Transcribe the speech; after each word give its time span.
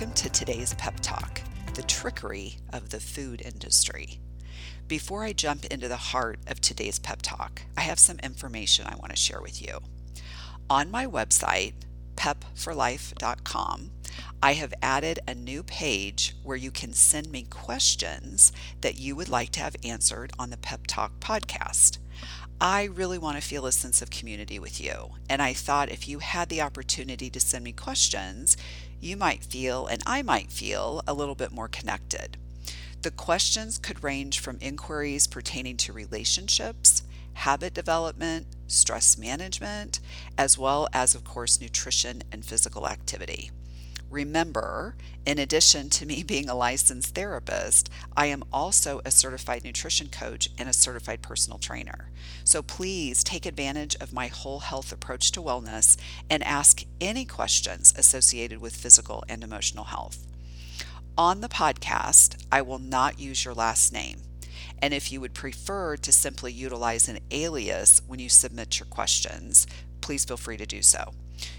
welcome 0.00 0.14
to 0.14 0.30
today's 0.30 0.72
Pep 0.78 0.98
Talk 1.02 1.42
the 1.74 1.82
trickery 1.82 2.56
of 2.72 2.88
the 2.88 3.00
food 3.00 3.42
industry. 3.42 4.18
Before 4.88 5.24
I 5.24 5.34
jump 5.34 5.66
into 5.66 5.88
the 5.88 5.98
heart 5.98 6.38
of 6.46 6.58
today's 6.58 6.98
Pep 6.98 7.20
Talk, 7.20 7.60
I 7.76 7.82
have 7.82 7.98
some 7.98 8.18
information 8.20 8.86
I 8.86 8.96
want 8.96 9.10
to 9.10 9.16
share 9.16 9.42
with 9.42 9.60
you. 9.60 9.80
On 10.70 10.90
my 10.90 11.06
website, 11.06 11.74
pepforlife.com, 12.16 13.90
I 14.42 14.54
have 14.54 14.72
added 14.80 15.18
a 15.28 15.34
new 15.34 15.62
page 15.62 16.34
where 16.44 16.56
you 16.56 16.70
can 16.70 16.94
send 16.94 17.30
me 17.30 17.42
questions 17.42 18.54
that 18.80 18.98
you 18.98 19.14
would 19.16 19.28
like 19.28 19.50
to 19.50 19.60
have 19.60 19.76
answered 19.84 20.32
on 20.38 20.48
the 20.48 20.56
Pep 20.56 20.86
Talk 20.86 21.20
podcast. 21.20 21.98
I 22.58 22.84
really 22.84 23.18
want 23.18 23.36
to 23.36 23.46
feel 23.46 23.66
a 23.66 23.72
sense 23.72 24.00
of 24.00 24.08
community 24.08 24.58
with 24.58 24.80
you, 24.80 25.10
and 25.28 25.42
I 25.42 25.52
thought 25.52 25.90
if 25.90 26.08
you 26.08 26.20
had 26.20 26.48
the 26.48 26.62
opportunity 26.62 27.28
to 27.28 27.40
send 27.40 27.64
me 27.64 27.72
questions, 27.72 28.56
you 29.00 29.16
might 29.16 29.44
feel 29.44 29.86
and 29.86 30.02
I 30.06 30.22
might 30.22 30.52
feel 30.52 31.02
a 31.06 31.14
little 31.14 31.34
bit 31.34 31.52
more 31.52 31.68
connected. 31.68 32.36
The 33.02 33.10
questions 33.10 33.78
could 33.78 34.04
range 34.04 34.40
from 34.40 34.58
inquiries 34.60 35.26
pertaining 35.26 35.78
to 35.78 35.92
relationships, 35.92 37.02
habit 37.32 37.72
development, 37.72 38.46
stress 38.66 39.16
management, 39.16 40.00
as 40.36 40.58
well 40.58 40.86
as, 40.92 41.14
of 41.14 41.24
course, 41.24 41.60
nutrition 41.60 42.22
and 42.30 42.44
physical 42.44 42.86
activity. 42.86 43.50
Remember, 44.10 44.96
in 45.24 45.38
addition 45.38 45.88
to 45.90 46.04
me 46.04 46.24
being 46.24 46.48
a 46.48 46.54
licensed 46.54 47.14
therapist, 47.14 47.88
I 48.16 48.26
am 48.26 48.42
also 48.52 49.00
a 49.04 49.12
certified 49.12 49.62
nutrition 49.62 50.08
coach 50.08 50.50
and 50.58 50.68
a 50.68 50.72
certified 50.72 51.22
personal 51.22 51.60
trainer. 51.60 52.10
So 52.42 52.60
please 52.60 53.22
take 53.22 53.46
advantage 53.46 53.94
of 54.00 54.12
my 54.12 54.26
whole 54.26 54.58
health 54.58 54.90
approach 54.90 55.30
to 55.32 55.42
wellness 55.42 55.96
and 56.28 56.42
ask 56.42 56.84
any 57.00 57.24
questions 57.24 57.94
associated 57.96 58.60
with 58.60 58.74
physical 58.74 59.22
and 59.28 59.44
emotional 59.44 59.84
health. 59.84 60.26
On 61.16 61.40
the 61.40 61.48
podcast, 61.48 62.44
I 62.50 62.62
will 62.62 62.80
not 62.80 63.20
use 63.20 63.44
your 63.44 63.54
last 63.54 63.92
name. 63.92 64.22
And 64.82 64.92
if 64.92 65.12
you 65.12 65.20
would 65.20 65.34
prefer 65.34 65.96
to 65.98 66.10
simply 66.10 66.52
utilize 66.52 67.08
an 67.08 67.20
alias 67.30 68.02
when 68.08 68.18
you 68.18 68.28
submit 68.28 68.80
your 68.80 68.86
questions, 68.86 69.68
please 70.00 70.24
feel 70.24 70.36
free 70.36 70.56
to 70.56 70.66
do 70.66 70.82
so. 70.82 71.12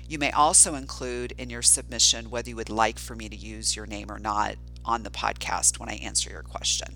You 0.08 0.20
may 0.20 0.32
also 0.32 0.76
include 0.76 1.34
in 1.38 1.50
your 1.50 1.62
submission 1.62 2.30
whether 2.30 2.50
you 2.50 2.56
would 2.56 2.70
like 2.70 3.00
for 3.00 3.16
me 3.16 3.30
to 3.30 3.36
use 3.36 3.76
your 3.76 3.86
name 3.86 4.12
or 4.12 4.20
not 4.20 4.56
on 4.84 5.04
the 5.04 5.10
podcast 5.10 5.80
when 5.80 5.90
I 5.90 5.96
answer 5.96 6.30
your 6.30 6.44
question. 6.44 6.96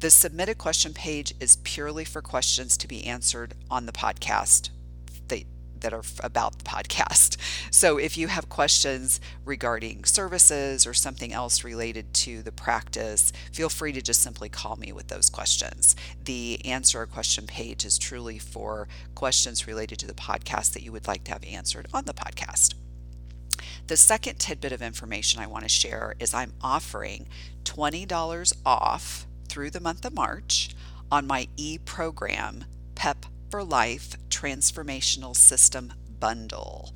The 0.00 0.10
submitted 0.10 0.58
question 0.58 0.94
page 0.94 1.34
is 1.40 1.56
purely 1.56 2.04
for 2.04 2.22
questions 2.22 2.76
to 2.78 2.88
be 2.88 3.04
answered 3.04 3.54
on 3.70 3.86
the 3.86 3.92
podcast 3.92 4.70
that 5.80 5.92
are 5.92 6.02
about 6.22 6.58
the 6.58 6.64
podcast. 6.64 7.36
So 7.70 7.96
if 7.98 8.16
you 8.16 8.28
have 8.28 8.48
questions 8.48 9.20
regarding 9.44 10.04
services 10.04 10.86
or 10.86 10.94
something 10.94 11.32
else 11.32 11.64
related 11.64 12.12
to 12.14 12.42
the 12.42 12.52
practice, 12.52 13.32
feel 13.52 13.68
free 13.68 13.92
to 13.92 14.02
just 14.02 14.22
simply 14.22 14.48
call 14.48 14.76
me 14.76 14.92
with 14.92 15.08
those 15.08 15.30
questions. 15.30 15.96
The 16.24 16.64
answer 16.64 17.02
a 17.02 17.06
question 17.06 17.46
page 17.46 17.84
is 17.84 17.98
truly 17.98 18.38
for 18.38 18.88
questions 19.14 19.66
related 19.66 19.98
to 20.00 20.06
the 20.06 20.14
podcast 20.14 20.72
that 20.72 20.82
you 20.82 20.92
would 20.92 21.06
like 21.06 21.24
to 21.24 21.32
have 21.32 21.44
answered 21.44 21.88
on 21.92 22.04
the 22.04 22.14
podcast. 22.14 22.74
The 23.86 23.96
second 23.96 24.38
tidbit 24.38 24.72
of 24.72 24.82
information 24.82 25.40
I 25.40 25.46
want 25.46 25.64
to 25.64 25.68
share 25.68 26.14
is 26.20 26.32
I'm 26.32 26.52
offering 26.62 27.26
$20 27.64 28.52
off 28.64 29.26
through 29.48 29.70
the 29.70 29.80
month 29.80 30.04
of 30.04 30.14
March 30.14 30.70
on 31.10 31.26
my 31.26 31.48
e 31.56 31.78
program, 31.78 32.64
PEP 32.94 33.26
for 33.50 33.64
Life 33.64 34.16
Transformational 34.28 35.34
System 35.34 35.92
Bundle. 36.20 36.92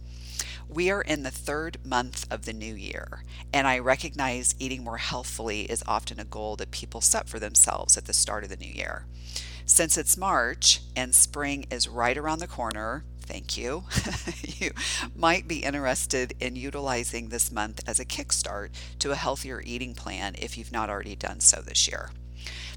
We 0.69 0.89
are 0.89 1.03
in 1.03 1.25
the 1.25 1.33
third 1.33 1.85
month 1.85 2.33
of 2.33 2.45
the 2.45 2.53
new 2.53 2.77
year, 2.77 3.25
and 3.53 3.67
I 3.67 3.81
recognize 3.81 4.55
eating 4.61 4.85
more 4.85 4.99
healthfully 4.99 5.63
is 5.63 5.83
often 5.87 6.21
a 6.21 6.25
goal 6.25 6.55
that 6.57 6.71
people 6.71 7.01
set 7.01 7.29
for 7.29 7.41
themselves 7.41 7.97
at 7.97 8.05
the 8.05 8.13
start 8.13 8.45
of 8.45 8.51
the 8.51 8.57
new 8.57 8.73
year. 8.73 9.07
Since 9.67 9.99
it's 9.99 10.17
March 10.17 10.81
and 10.95 11.13
spring 11.13 11.67
is 11.73 11.89
right 11.89 12.17
around 12.17 12.39
the 12.39 12.47
corner, 12.47 13.05
thank 13.21 13.59
you, 13.59 13.85
you 14.43 14.71
might 15.17 15.49
be 15.49 15.65
interested 15.65 16.35
in 16.39 16.55
utilizing 16.55 17.31
this 17.31 17.51
month 17.51 17.83
as 17.89 17.99
a 17.99 18.05
kickstart 18.05 18.71
to 19.01 19.11
a 19.11 19.17
healthier 19.17 19.61
eating 19.61 19.95
plan 19.95 20.37
if 20.39 20.57
you've 20.57 20.73
not 20.73 20.89
already 20.89 21.17
done 21.17 21.41
so 21.41 21.61
this 21.61 21.89
year. 21.89 22.11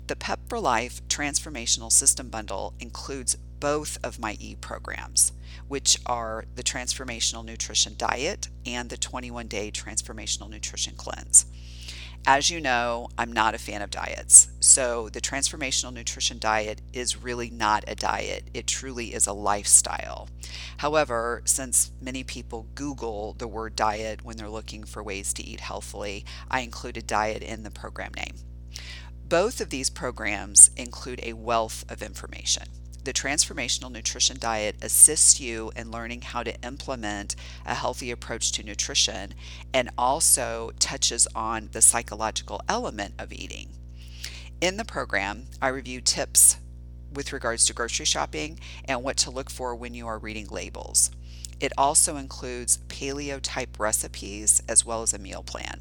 The 0.07 0.15
PEP 0.15 0.39
for 0.47 0.59
Life 0.59 1.01
Transformational 1.07 1.91
System 1.91 2.29
Bundle 2.29 2.73
includes 2.79 3.37
both 3.59 3.97
of 4.03 4.19
my 4.19 4.37
e 4.39 4.55
programs, 4.55 5.33
which 5.67 5.99
are 6.05 6.45
the 6.55 6.63
Transformational 6.63 7.43
Nutrition 7.43 7.95
Diet 7.97 8.49
and 8.65 8.89
the 8.89 8.97
21 8.97 9.47
Day 9.47 9.71
Transformational 9.71 10.49
Nutrition 10.49 10.95
Cleanse. 10.95 11.45
As 12.25 12.49
you 12.49 12.59
know, 12.59 13.07
I'm 13.17 13.31
not 13.31 13.55
a 13.55 13.57
fan 13.57 13.81
of 13.81 13.89
diets. 13.89 14.49
So, 14.59 15.07
the 15.07 15.21
Transformational 15.21 15.93
Nutrition 15.93 16.39
Diet 16.39 16.81
is 16.91 17.23
really 17.23 17.49
not 17.49 17.85
a 17.87 17.95
diet, 17.95 18.49
it 18.53 18.67
truly 18.67 19.13
is 19.13 19.27
a 19.27 19.33
lifestyle. 19.33 20.27
However, 20.77 21.41
since 21.45 21.91
many 22.01 22.25
people 22.25 22.67
Google 22.75 23.33
the 23.37 23.47
word 23.47 23.77
diet 23.77 24.25
when 24.25 24.35
they're 24.35 24.49
looking 24.49 24.83
for 24.83 25.01
ways 25.01 25.33
to 25.35 25.43
eat 25.43 25.61
healthfully, 25.61 26.25
I 26.51 26.61
included 26.61 27.07
diet 27.07 27.43
in 27.43 27.63
the 27.63 27.71
program 27.71 28.11
name. 28.15 28.35
Both 29.29 29.59
of 29.61 29.69
these 29.69 29.89
programs 29.89 30.71
include 30.77 31.19
a 31.23 31.33
wealth 31.33 31.83
of 31.89 32.01
information 32.01 32.63
the 33.07 33.13
Transformational 33.13 33.89
Nutrition 33.89 34.35
Diet 34.37 34.75
assists 34.81 35.39
you 35.39 35.71
in 35.77 35.91
learning 35.91 36.23
how 36.23 36.43
to 36.43 36.61
implement 36.61 37.37
a 37.65 37.73
healthy 37.73 38.11
approach 38.11 38.51
to 38.51 38.63
nutrition 38.63 39.33
and 39.73 39.89
also 39.97 40.71
touches 40.77 41.25
on 41.33 41.69
the 41.71 41.81
psychological 41.81 42.61
element 42.67 43.13
of 43.17 43.31
eating. 43.31 43.69
In 44.59 44.75
the 44.75 44.83
program, 44.83 45.45
I 45.61 45.69
review 45.69 46.01
tips 46.01 46.57
with 47.13 47.31
regards 47.31 47.63
to 47.67 47.73
grocery 47.73 48.05
shopping 48.05 48.59
and 48.83 49.03
what 49.03 49.15
to 49.19 49.31
look 49.31 49.49
for 49.49 49.73
when 49.73 49.93
you 49.93 50.05
are 50.05 50.19
reading 50.19 50.47
labels. 50.49 51.09
It 51.61 51.71
also 51.77 52.17
includes 52.17 52.79
paleo 52.89 53.39
type 53.41 53.79
recipes 53.79 54.61
as 54.67 54.85
well 54.85 55.01
as 55.01 55.13
a 55.13 55.17
meal 55.17 55.43
plan. 55.43 55.79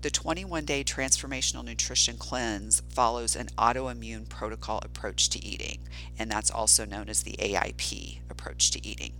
The 0.00 0.10
21 0.10 0.64
day 0.64 0.84
transformational 0.84 1.64
nutrition 1.64 2.18
cleanse 2.18 2.82
follows 2.88 3.34
an 3.34 3.48
autoimmune 3.58 4.28
protocol 4.28 4.78
approach 4.84 5.28
to 5.30 5.44
eating, 5.44 5.80
and 6.16 6.30
that's 6.30 6.52
also 6.52 6.84
known 6.84 7.08
as 7.08 7.24
the 7.24 7.34
AIP 7.40 8.20
approach 8.30 8.70
to 8.70 8.86
eating. 8.86 9.14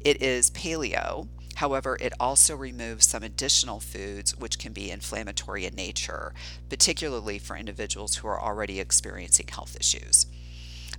It 0.00 0.22
is 0.22 0.50
paleo, 0.50 1.28
however, 1.56 1.98
it 2.00 2.14
also 2.18 2.56
removes 2.56 3.06
some 3.06 3.22
additional 3.22 3.78
foods 3.78 4.34
which 4.38 4.58
can 4.58 4.72
be 4.72 4.90
inflammatory 4.90 5.66
in 5.66 5.74
nature, 5.74 6.32
particularly 6.70 7.38
for 7.38 7.54
individuals 7.54 8.16
who 8.16 8.28
are 8.28 8.40
already 8.40 8.80
experiencing 8.80 9.48
health 9.48 9.76
issues. 9.78 10.24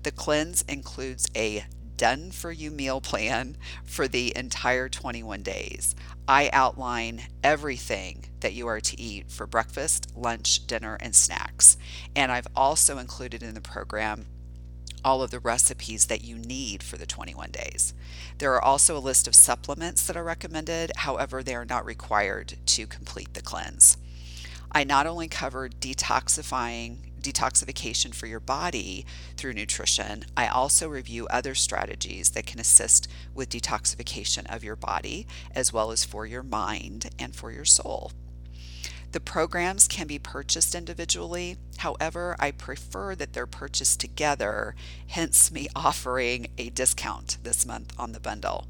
The 0.03 0.11
cleanse 0.11 0.61
includes 0.67 1.27
a 1.35 1.65
done 1.97 2.31
for 2.31 2.51
you 2.51 2.71
meal 2.71 3.01
plan 3.01 3.57
for 3.83 4.07
the 4.07 4.35
entire 4.35 4.89
21 4.89 5.41
days. 5.43 5.95
I 6.27 6.49
outline 6.53 7.23
everything 7.43 8.25
that 8.39 8.53
you 8.53 8.67
are 8.67 8.79
to 8.79 8.99
eat 8.99 9.29
for 9.29 9.47
breakfast, 9.47 10.11
lunch, 10.15 10.65
dinner, 10.67 10.97
and 10.99 11.15
snacks. 11.15 11.77
And 12.15 12.31
I've 12.31 12.47
also 12.55 12.97
included 12.97 13.43
in 13.43 13.53
the 13.53 13.61
program 13.61 14.27
all 15.03 15.21
of 15.21 15.31
the 15.31 15.39
recipes 15.39 16.05
that 16.05 16.23
you 16.23 16.37
need 16.37 16.81
for 16.81 16.97
the 16.97 17.05
21 17.05 17.51
days. 17.51 17.93
There 18.37 18.53
are 18.53 18.63
also 18.63 18.97
a 18.97 18.99
list 18.99 19.27
of 19.27 19.35
supplements 19.35 20.07
that 20.07 20.17
are 20.17 20.23
recommended, 20.23 20.91
however, 20.97 21.43
they 21.43 21.55
are 21.55 21.65
not 21.65 21.85
required 21.85 22.55
to 22.67 22.87
complete 22.87 23.33
the 23.33 23.41
cleanse. 23.41 23.97
I 24.71 24.83
not 24.83 25.05
only 25.05 25.27
cover 25.27 25.69
detoxifying 25.69 26.97
detoxification 27.23 28.13
for 28.13 28.27
your 28.27 28.39
body 28.39 29.05
through 29.37 29.53
nutrition, 29.53 30.25
I 30.37 30.47
also 30.47 30.87
review 30.87 31.27
other 31.27 31.55
strategies 31.55 32.31
that 32.31 32.45
can 32.45 32.59
assist 32.59 33.07
with 33.33 33.49
detoxification 33.49 34.53
of 34.53 34.63
your 34.63 34.75
body 34.75 35.25
as 35.55 35.73
well 35.73 35.91
as 35.91 36.03
for 36.03 36.25
your 36.25 36.43
mind 36.43 37.09
and 37.17 37.35
for 37.35 37.51
your 37.51 37.65
soul. 37.65 38.11
The 39.13 39.19
programs 39.19 39.87
can 39.87 40.07
be 40.07 40.17
purchased 40.17 40.73
individually. 40.73 41.57
However, 41.77 42.35
I 42.39 42.49
prefer 42.49 43.13
that 43.15 43.33
they're 43.33 43.45
purchased 43.45 43.99
together, 43.99 44.75
hence 45.07 45.51
me 45.51 45.67
offering 45.75 46.47
a 46.57 46.69
discount 46.71 47.37
this 47.43 47.65
month 47.65 47.93
on 47.99 48.11
the 48.11 48.19
bundle. 48.19 48.65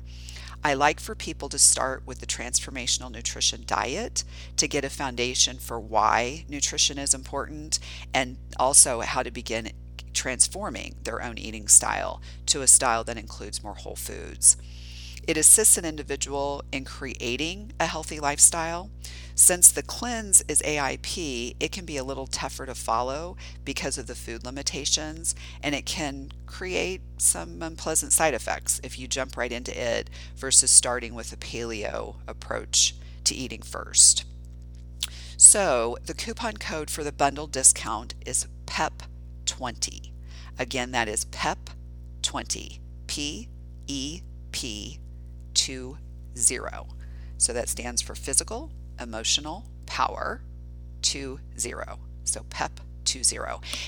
I 0.66 0.76
like 0.76 1.02
for 1.02 1.14
people 1.14 1.50
to 1.50 1.60
start 1.60 2.04
with 2.06 2.20
the 2.20 2.26
transformational 2.26 3.12
nutrition 3.12 3.64
diet 3.68 4.24
to 4.56 4.68
get 4.68 4.86
a 4.86 4.90
foundation 4.90 5.58
for 5.58 5.78
why 5.78 6.46
nutrition 6.48 6.98
is 6.98 7.14
important 7.14 7.80
and 8.14 8.38
also 8.58 9.02
how 9.02 9.24
to 9.24 9.32
begin 9.32 9.72
transforming 10.14 10.96
their 11.04 11.22
own 11.22 11.38
eating 11.38 11.68
style 11.68 12.22
to 12.46 12.62
a 12.62 12.68
style 12.68 13.04
that 13.04 13.18
includes 13.18 13.62
more 13.62 13.74
whole 13.74 13.98
foods. 13.98 14.56
It 15.26 15.38
assists 15.38 15.78
an 15.78 15.86
individual 15.86 16.64
in 16.72 16.84
creating 16.84 17.72
a 17.80 17.86
healthy 17.86 18.20
lifestyle. 18.20 18.90
Since 19.36 19.72
the 19.72 19.82
cleanse 19.82 20.44
is 20.48 20.62
AIP, 20.62 21.56
it 21.60 21.72
can 21.72 21.86
be 21.86 21.98
a 21.98 22.04
little 22.04 22.28
tougher 22.28 22.66
to 22.66 22.76
follow 22.76 23.38
because 23.64 23.98
of 23.98 24.08
the 24.08 24.16
food 24.16 24.46
limitations, 24.46 25.34
and 25.62 25.74
it 25.74 25.86
can 25.86 26.32
create 26.46 27.02
some 27.18 27.62
unpleasant 27.62 28.12
side 28.12 28.34
effects 28.34 28.82
if 28.84 29.00
you 29.00 29.08
jump 29.08 29.38
right 29.38 29.52
into 29.52 29.72
it 29.80 30.10
versus 30.36 30.70
starting 30.70 31.16
with 31.16 31.32
a 31.32 31.38
paleo 31.38 32.16
approach 32.28 32.96
to 33.24 33.34
eating 33.34 33.62
first. 33.62 34.26
So 35.38 35.98
the 36.06 36.14
coupon 36.14 36.58
code 36.58 36.90
for 36.90 37.04
the 37.04 37.12
bundle 37.12 37.48
discount 37.48 38.14
is 38.26 38.48
PEP20. 38.66 40.12
Again, 40.60 40.92
that 40.92 41.08
is 41.08 41.26
PEP20. 41.26 42.80
P 43.08 43.50
E 43.88 44.22
P 44.52 45.00
20. 45.54 45.98
So 47.38 47.54
that 47.54 47.70
stands 47.70 48.02
for 48.02 48.16
physical, 48.16 48.72
emotional, 49.00 49.66
power 49.86 50.42
20. 51.02 51.40
So 52.24 52.44
PEP 52.50 52.80
20. 53.06 53.38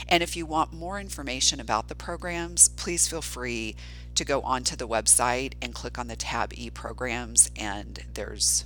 And 0.09 0.21
if 0.21 0.35
you 0.35 0.45
want 0.45 0.73
more 0.73 1.00
information 1.00 1.59
about 1.59 1.88
the 1.88 1.95
programs, 1.95 2.69
please 2.69 3.07
feel 3.07 3.21
free 3.21 3.75
to 4.15 4.25
go 4.25 4.41
onto 4.41 4.75
the 4.75 4.88
website 4.88 5.53
and 5.62 5.73
click 5.73 6.00
on 6.00 6.07
the 6.07 6.15
tab 6.15 6.53
e 6.56 6.69
programs 6.69 7.51
and 7.56 8.06
there's 8.13 8.65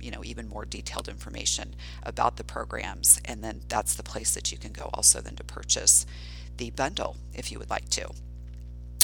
you 0.00 0.10
know 0.10 0.24
even 0.24 0.48
more 0.48 0.64
detailed 0.64 1.08
information 1.08 1.74
about 2.02 2.36
the 2.36 2.44
programs 2.44 3.20
and 3.24 3.44
then 3.44 3.60
that's 3.68 3.94
the 3.94 4.02
place 4.02 4.34
that 4.34 4.50
you 4.50 4.58
can 4.58 4.72
go 4.72 4.90
also 4.92 5.20
then 5.20 5.36
to 5.36 5.44
purchase 5.44 6.06
the 6.56 6.70
bundle 6.70 7.16
if 7.34 7.52
you 7.52 7.58
would 7.58 7.70
like 7.70 7.88
to 7.88 8.08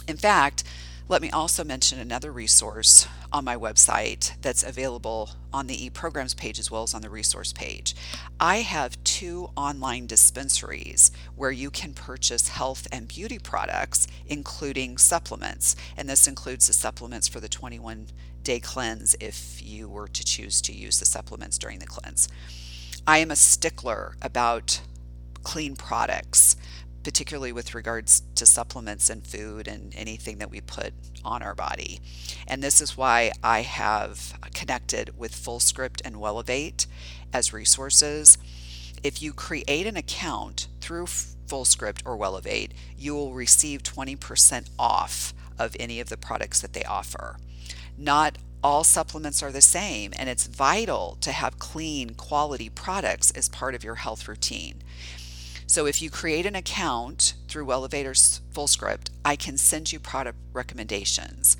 in 0.08 0.16
fact 0.16 0.64
let 1.08 1.22
me 1.22 1.30
also 1.30 1.62
mention 1.62 2.00
another 2.00 2.32
resource 2.32 3.06
on 3.32 3.44
my 3.44 3.56
website 3.56 4.32
that's 4.42 4.64
available 4.64 5.30
on 5.52 5.68
the 5.68 5.86
e-programs 5.86 6.34
page 6.34 6.58
as 6.58 6.68
well 6.68 6.82
as 6.82 6.94
on 6.94 7.02
the 7.02 7.08
resource 7.08 7.52
page. 7.52 7.94
I 8.40 8.58
have 8.58 9.02
two 9.04 9.50
online 9.56 10.08
dispensaries 10.08 11.12
where 11.36 11.52
you 11.52 11.70
can 11.70 11.94
purchase 11.94 12.48
health 12.48 12.88
and 12.90 13.06
beauty 13.06 13.38
products, 13.38 14.08
including 14.26 14.98
supplements. 14.98 15.76
And 15.96 16.08
this 16.08 16.26
includes 16.26 16.66
the 16.66 16.72
supplements 16.72 17.28
for 17.28 17.38
the 17.38 17.48
21 17.48 18.08
day 18.42 18.58
cleanse 18.58 19.14
if 19.20 19.64
you 19.64 19.88
were 19.88 20.08
to 20.08 20.24
choose 20.24 20.60
to 20.62 20.72
use 20.72 20.98
the 20.98 21.06
supplements 21.06 21.56
during 21.56 21.78
the 21.78 21.86
cleanse. 21.86 22.28
I 23.06 23.18
am 23.18 23.30
a 23.30 23.36
stickler 23.36 24.16
about 24.22 24.80
clean 25.44 25.76
products 25.76 26.55
particularly 27.06 27.52
with 27.52 27.72
regards 27.72 28.24
to 28.34 28.44
supplements 28.44 29.08
and 29.08 29.24
food 29.24 29.68
and 29.68 29.94
anything 29.94 30.38
that 30.38 30.50
we 30.50 30.60
put 30.60 30.92
on 31.24 31.40
our 31.40 31.54
body. 31.54 32.00
And 32.48 32.64
this 32.64 32.80
is 32.80 32.96
why 32.96 33.30
I 33.44 33.60
have 33.60 34.36
connected 34.52 35.16
with 35.16 35.30
FullScript 35.30 36.00
and 36.04 36.16
Wellevate 36.16 36.88
as 37.32 37.52
resources. 37.52 38.38
If 39.04 39.22
you 39.22 39.32
create 39.32 39.86
an 39.86 39.96
account 39.96 40.66
through 40.80 41.04
FullScript 41.04 42.02
or 42.04 42.18
Wellevate, 42.18 42.72
you 42.98 43.14
will 43.14 43.34
receive 43.34 43.84
20% 43.84 44.68
off 44.76 45.32
of 45.60 45.76
any 45.78 46.00
of 46.00 46.08
the 46.08 46.16
products 46.16 46.60
that 46.60 46.72
they 46.72 46.82
offer. 46.82 47.36
Not 47.96 48.36
all 48.64 48.82
supplements 48.82 49.44
are 49.44 49.52
the 49.52 49.62
same, 49.62 50.12
and 50.18 50.28
it's 50.28 50.48
vital 50.48 51.18
to 51.20 51.30
have 51.30 51.60
clean, 51.60 52.14
quality 52.14 52.68
products 52.68 53.30
as 53.30 53.48
part 53.48 53.76
of 53.76 53.84
your 53.84 53.94
health 53.94 54.26
routine. 54.26 54.82
So 55.66 55.86
if 55.86 56.00
you 56.00 56.10
create 56.10 56.46
an 56.46 56.54
account 56.54 57.34
through 57.48 57.66
Wellevate 57.66 58.06
or 58.06 58.12
FullScript, 58.12 59.10
I 59.24 59.34
can 59.34 59.58
send 59.58 59.92
you 59.92 59.98
product 59.98 60.38
recommendations. 60.52 61.56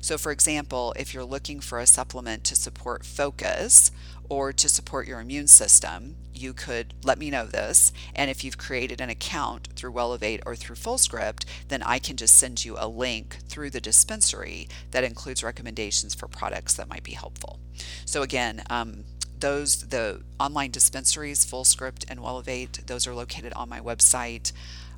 So, 0.00 0.18
for 0.18 0.32
example, 0.32 0.94
if 0.96 1.14
you're 1.14 1.22
looking 1.24 1.60
for 1.60 1.78
a 1.78 1.86
supplement 1.86 2.42
to 2.44 2.56
support 2.56 3.04
focus 3.04 3.92
or 4.28 4.52
to 4.52 4.68
support 4.68 5.06
your 5.06 5.20
immune 5.20 5.46
system, 5.46 6.16
you 6.34 6.52
could 6.52 6.94
let 7.04 7.18
me 7.18 7.30
know 7.30 7.46
this. 7.46 7.92
And 8.14 8.28
if 8.28 8.42
you've 8.42 8.58
created 8.58 9.00
an 9.00 9.10
account 9.10 9.68
through 9.76 9.92
Wellevate 9.92 10.40
or 10.44 10.56
through 10.56 10.76
FullScript, 10.76 11.44
then 11.68 11.82
I 11.82 12.00
can 12.00 12.16
just 12.16 12.36
send 12.36 12.64
you 12.64 12.76
a 12.78 12.88
link 12.88 13.38
through 13.48 13.70
the 13.70 13.80
dispensary 13.80 14.66
that 14.90 15.04
includes 15.04 15.44
recommendations 15.44 16.14
for 16.14 16.26
products 16.26 16.74
that 16.74 16.88
might 16.88 17.04
be 17.04 17.12
helpful. 17.12 17.60
So, 18.04 18.22
again, 18.22 18.62
um, 18.70 19.04
those 19.42 19.88
the 19.88 20.22
online 20.40 20.70
dispensaries 20.70 21.44
fullscript 21.44 22.04
and 22.08 22.20
wellevate 22.20 22.86
those 22.86 23.06
are 23.06 23.14
located 23.14 23.52
on 23.54 23.68
my 23.68 23.80
website 23.80 24.52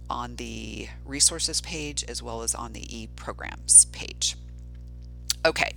on 0.08 0.36
the 0.36 0.86
resources 1.04 1.60
page 1.62 2.04
as 2.04 2.22
well 2.22 2.42
as 2.42 2.54
on 2.54 2.74
the 2.74 2.96
e-programs 2.96 3.86
page. 3.86 4.36
Okay 5.44 5.72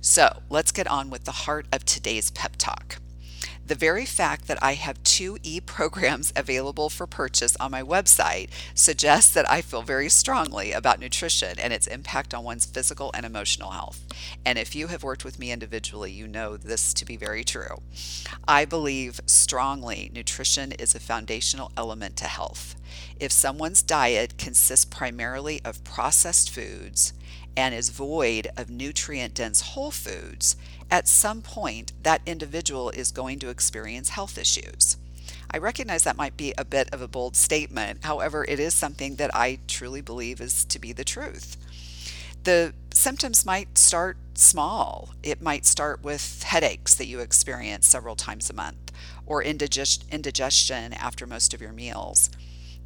so 0.00 0.42
let's 0.50 0.72
get 0.72 0.86
on 0.86 1.08
with 1.10 1.24
the 1.24 1.32
heart 1.32 1.66
of 1.72 1.84
today's 1.84 2.30
pep 2.32 2.56
talk 2.56 2.98
the 3.68 3.74
very 3.74 4.06
fact 4.06 4.48
that 4.48 4.62
I 4.62 4.74
have 4.74 5.02
two 5.02 5.38
e 5.42 5.60
programs 5.60 6.32
available 6.36 6.88
for 6.88 7.06
purchase 7.06 7.54
on 7.56 7.70
my 7.70 7.82
website 7.82 8.48
suggests 8.74 9.32
that 9.34 9.48
I 9.50 9.60
feel 9.60 9.82
very 9.82 10.08
strongly 10.08 10.72
about 10.72 11.00
nutrition 11.00 11.58
and 11.58 11.72
its 11.72 11.86
impact 11.86 12.32
on 12.32 12.44
one's 12.44 12.64
physical 12.64 13.10
and 13.12 13.26
emotional 13.26 13.70
health. 13.70 14.02
And 14.44 14.58
if 14.58 14.74
you 14.74 14.86
have 14.86 15.02
worked 15.02 15.24
with 15.24 15.38
me 15.38 15.52
individually, 15.52 16.10
you 16.10 16.26
know 16.26 16.56
this 16.56 16.94
to 16.94 17.04
be 17.04 17.16
very 17.16 17.44
true. 17.44 17.82
I 18.46 18.64
believe 18.64 19.20
strongly 19.26 20.10
nutrition 20.14 20.72
is 20.72 20.94
a 20.94 21.00
foundational 21.00 21.70
element 21.76 22.16
to 22.16 22.24
health. 22.24 22.74
If 23.20 23.32
someone's 23.32 23.82
diet 23.82 24.38
consists 24.38 24.86
primarily 24.86 25.60
of 25.62 25.84
processed 25.84 26.50
foods, 26.50 27.12
and 27.58 27.74
is 27.74 27.90
void 27.90 28.46
of 28.56 28.70
nutrient 28.70 29.34
dense 29.34 29.60
whole 29.60 29.90
foods, 29.90 30.54
at 30.90 31.08
some 31.08 31.42
point 31.42 31.92
that 32.02 32.22
individual 32.26 32.90
is 32.90 33.12
going 33.12 33.38
to 33.40 33.50
experience 33.50 34.10
health 34.10 34.38
issues. 34.38 34.96
I 35.50 35.58
recognize 35.58 36.04
that 36.04 36.16
might 36.16 36.36
be 36.36 36.52
a 36.56 36.64
bit 36.64 36.88
of 36.92 37.00
a 37.00 37.08
bold 37.08 37.36
statement, 37.36 38.04
however, 38.04 38.44
it 38.48 38.60
is 38.60 38.74
something 38.74 39.16
that 39.16 39.34
I 39.34 39.58
truly 39.66 40.00
believe 40.00 40.40
is 40.40 40.64
to 40.66 40.78
be 40.78 40.92
the 40.92 41.04
truth. 41.04 41.56
The 42.44 42.74
symptoms 42.92 43.44
might 43.44 43.78
start 43.78 44.16
small. 44.34 45.10
It 45.22 45.42
might 45.42 45.66
start 45.66 46.02
with 46.02 46.42
headaches 46.44 46.94
that 46.94 47.06
you 47.06 47.20
experience 47.20 47.86
several 47.86 48.16
times 48.16 48.48
a 48.48 48.54
month, 48.54 48.92
or 49.26 49.42
indigestion 49.42 50.92
after 50.92 51.26
most 51.26 51.52
of 51.54 51.60
your 51.60 51.72
meals. 51.72 52.30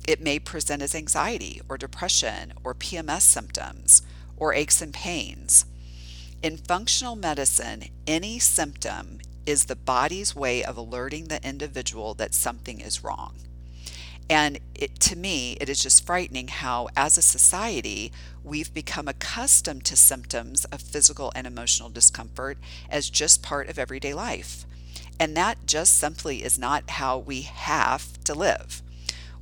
It 0.06 0.20
may 0.20 0.38
present 0.38 0.82
as 0.82 0.94
anxiety 0.94 1.60
or 1.68 1.78
depression 1.78 2.54
or 2.64 2.74
PMS 2.74 3.22
symptoms 3.22 4.02
or 4.36 4.52
aches 4.54 4.82
and 4.82 4.92
pains. 4.92 5.64
In 6.42 6.56
functional 6.56 7.14
medicine, 7.14 7.84
any 8.04 8.40
symptom 8.40 9.20
is 9.46 9.66
the 9.66 9.76
body's 9.76 10.34
way 10.34 10.64
of 10.64 10.76
alerting 10.76 11.26
the 11.28 11.40
individual 11.46 12.14
that 12.14 12.34
something 12.34 12.80
is 12.80 13.04
wrong. 13.04 13.36
And 14.28 14.58
it, 14.74 14.98
to 15.00 15.16
me, 15.16 15.56
it 15.60 15.68
is 15.68 15.80
just 15.80 16.04
frightening 16.04 16.48
how, 16.48 16.88
as 16.96 17.16
a 17.16 17.22
society, 17.22 18.10
we've 18.42 18.74
become 18.74 19.06
accustomed 19.06 19.84
to 19.84 19.96
symptoms 19.96 20.64
of 20.66 20.82
physical 20.82 21.30
and 21.36 21.46
emotional 21.46 21.90
discomfort 21.90 22.58
as 22.90 23.08
just 23.08 23.42
part 23.44 23.68
of 23.68 23.78
everyday 23.78 24.12
life. 24.12 24.64
And 25.20 25.36
that 25.36 25.64
just 25.64 25.96
simply 25.96 26.42
is 26.42 26.58
not 26.58 26.90
how 26.90 27.18
we 27.18 27.42
have 27.42 28.20
to 28.24 28.34
live. 28.34 28.82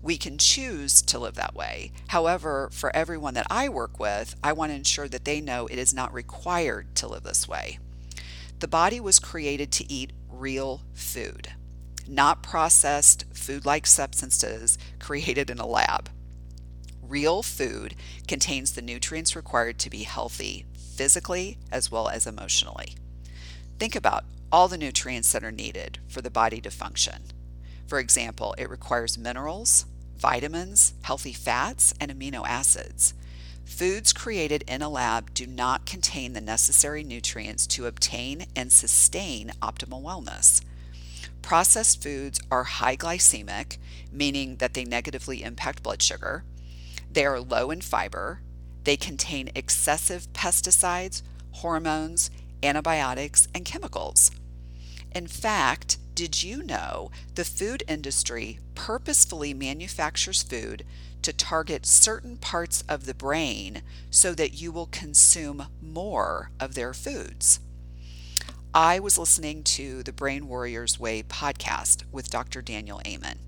We 0.03 0.17
can 0.17 0.39
choose 0.39 1.03
to 1.03 1.19
live 1.19 1.35
that 1.35 1.55
way. 1.55 1.93
However, 2.09 2.71
for 2.73 2.95
everyone 2.97 3.35
that 3.35 3.47
I 3.51 3.69
work 3.69 3.99
with, 3.99 4.35
I 4.43 4.53
want 4.53 4.73
to 4.73 4.77
ensure 4.77 5.09
that 5.09 5.25
they 5.25 5.41
know 5.41 5.67
it 5.67 5.79
is 5.79 5.93
not 5.93 6.13
required 6.13 6.95
to 6.97 7.09
live 7.09 7.23
this 7.23 7.47
way. 7.47 7.79
The 8.61 8.69
body 8.69 9.01
was 9.01 9.19
created 9.19 9.71
to 9.73 9.93
eat 9.93 10.13
real 10.29 10.83
food, 10.95 11.49
not 12.09 12.43
processed 12.43 13.25
food 13.33 13.67
like 13.67 13.87
substances 13.87 14.79
created 14.99 15.51
in 15.51 15.59
a 15.59 15.67
lab. 15.67 16.09
Real 17.03 17.43
food 17.43 17.95
contains 18.29 18.73
the 18.73 18.83
nutrients 18.83 19.37
required 19.37 19.79
to 19.81 19.91
be 19.91 20.05
healthy 20.05 20.65
physically 20.75 21.59
as 21.73 21.91
well 21.91 22.09
as 22.09 22.27
emotionally. 22.27 22.95
Think 23.79 23.97
about 23.97 24.25
all 24.53 24.69
the 24.69 24.79
nutrients 24.79 25.33
that 25.33 25.45
are 25.45 25.53
needed 25.53 25.99
for 26.09 26.21
the 26.21 26.31
body 26.31 26.61
to 26.61 26.71
function. 26.71 27.25
For 27.91 27.99
example, 27.99 28.55
it 28.57 28.71
requires 28.71 29.19
minerals, 29.19 29.85
vitamins, 30.17 30.95
healthy 31.03 31.33
fats, 31.33 31.93
and 32.01 32.09
amino 32.13 32.47
acids. 32.47 33.15
Foods 33.65 34.13
created 34.13 34.63
in 34.69 34.81
a 34.81 34.89
lab 34.89 35.35
do 35.35 35.45
not 35.45 35.87
contain 35.87 36.33
the 36.33 36.41
necessary 36.41 37.03
nutrients 37.03 37.67
to 37.67 37.87
obtain 37.87 38.47
and 38.55 38.71
sustain 38.71 39.51
optimal 39.61 40.05
wellness. 40.05 40.63
Processed 41.43 42.01
foods 42.01 42.41
are 42.49 42.63
high 42.63 42.97
glycemic, 42.97 43.79
meaning 44.13 44.59
that 44.59 44.75
they 44.75 44.85
negatively 44.85 45.43
impact 45.43 45.83
blood 45.83 46.01
sugar. 46.01 46.45
They 47.11 47.27
are 47.27 47.41
low 47.41 47.73
in 47.73 47.81
fiber. 47.81 48.41
They 48.85 48.97
contain 48.97 49.51
excessive 49.57 50.33
pesticides, 50.33 51.23
hormones, 51.51 52.31
antibiotics, 52.63 53.49
and 53.53 53.65
chemicals. 53.65 54.31
In 55.13 55.27
fact, 55.27 55.99
did 56.15 56.43
you 56.43 56.63
know 56.63 57.11
the 57.35 57.45
food 57.45 57.83
industry 57.89 58.61
purposefully 58.75 59.53
manufactures 59.53 60.43
food 60.43 60.85
to 61.23 61.33
target 61.33 61.85
certain 61.85 62.37
parts 62.37 62.85
of 62.89 63.07
the 63.07 63.15
brain 63.15 63.83
so 64.11 64.35
that 64.35 64.55
you 64.55 64.71
will 64.71 64.87
consume 64.87 65.67
more 65.83 66.51
of 66.61 66.75
their 66.75 66.95
foods? 66.95 67.61
I 68.73 69.01
was 69.01 69.19
listening 69.19 69.65
to 69.65 70.05
the 70.05 70.13
Brain 70.13 70.47
Warriors 70.47 71.01
Way 71.01 71.25
podcast 71.25 72.05
with 72.13 72.31
Dr. 72.31 72.63
Daniel 72.63 73.01
Amen, 73.05 73.41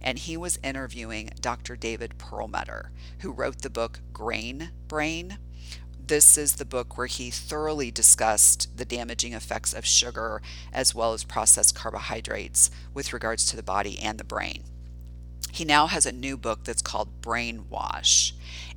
and 0.00 0.18
he 0.18 0.38
was 0.38 0.58
interviewing 0.64 1.30
Dr. 1.40 1.76
David 1.76 2.16
Perlmutter, 2.16 2.90
who 3.18 3.30
wrote 3.30 3.60
the 3.60 3.68
book 3.68 4.00
Grain 4.14 4.70
Brain 4.88 5.36
this 6.10 6.36
is 6.36 6.54
the 6.54 6.64
book 6.64 6.98
where 6.98 7.06
he 7.06 7.30
thoroughly 7.30 7.88
discussed 7.92 8.76
the 8.76 8.84
damaging 8.84 9.32
effects 9.32 9.72
of 9.72 9.86
sugar 9.86 10.42
as 10.72 10.92
well 10.92 11.12
as 11.12 11.22
processed 11.22 11.76
carbohydrates 11.76 12.68
with 12.92 13.12
regards 13.12 13.46
to 13.46 13.54
the 13.54 13.62
body 13.62 13.96
and 14.00 14.18
the 14.18 14.24
brain. 14.24 14.64
He 15.52 15.64
now 15.64 15.86
has 15.86 16.06
a 16.06 16.12
new 16.12 16.36
book 16.36 16.64
that's 16.64 16.82
called 16.82 17.22
Brainwash. 17.22 18.32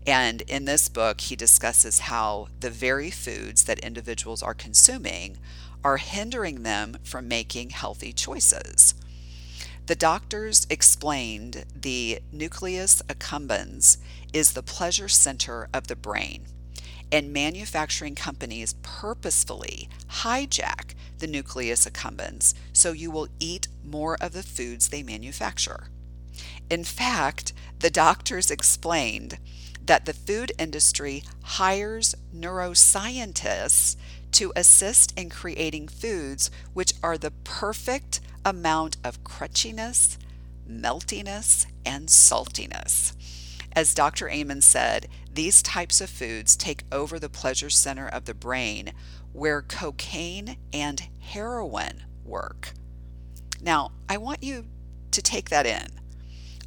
And 0.06 0.42
in 0.42 0.66
this 0.66 0.90
book, 0.90 1.22
he 1.22 1.36
discusses 1.36 2.02
how 2.02 2.50
the 2.60 2.70
very 2.70 3.10
foods 3.10 3.63
that 3.63 3.80
individuals 3.80 4.44
are 4.44 4.54
consuming 4.54 5.40
are 5.84 5.98
hindering 5.98 6.62
them 6.62 6.98
from 7.04 7.28
making 7.28 7.72
healthy 7.72 8.13
choices. 8.13 8.94
The 9.88 9.96
doctors 9.96 10.68
explained 10.70 11.66
the 11.75 12.20
nucleus 12.32 13.02
accumbens 13.10 13.98
is 14.34 14.54
the 14.54 14.62
pleasure 14.62 15.10
center 15.10 15.68
of 15.74 15.88
the 15.88 15.96
brain, 15.96 16.46
and 17.13 17.32
manufacturing 17.32 18.15
companies 18.15 18.74
purposefully 18.82 19.88
hijack 20.10 20.96
the 21.20 21.27
nucleus 21.27 21.86
accumbens 21.86 22.55
so 22.74 22.91
you 22.91 23.12
will 23.12 23.27
eat 23.39 23.67
more 23.86 24.17
of 24.20 24.34
the 24.34 24.41
foods 24.41 24.89
they 24.89 25.03
manufacture. 25.03 25.89
In 26.72 26.84
fact, 26.84 27.53
the 27.79 27.91
doctors 27.91 28.50
explained 28.50 29.38
that 29.86 30.05
the 30.05 30.13
food 30.13 30.53
industry 30.58 31.24
hires 31.43 32.15
neuroscientists 32.36 33.96
to 34.32 34.51
assist 34.55 35.17
in 35.17 35.29
creating 35.29 35.89
foods 35.89 36.50
which 36.74 36.93
are 37.03 37.20
the 37.20 37.32
perfect 37.43 38.22
amount 38.43 38.98
of 39.03 39.24
crunchiness, 39.24 40.17
meltiness, 40.67 41.67
and 41.86 42.08
saltiness. 42.08 43.13
As 43.75 43.96
Dr. 43.96 44.30
Amen 44.30 44.62
said, 44.62 45.08
these 45.32 45.63
types 45.63 46.00
of 46.00 46.10
foods 46.10 46.56
take 46.56 46.84
over 46.92 47.18
the 47.18 47.30
pleasure 47.30 47.72
center 47.72 48.08
of 48.08 48.25
the 48.25 48.36
brain 48.36 48.94
where 49.32 49.63
cocaine 49.63 50.58
and 50.72 51.10
heroin 51.20 52.03
work. 52.24 52.74
Now, 53.62 53.92
I 54.08 54.18
want 54.18 54.44
you 54.44 54.65
to 55.12 55.22
take 55.22 55.50
that 55.50 55.65
in. 55.65 55.88